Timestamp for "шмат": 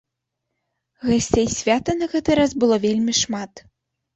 3.21-3.51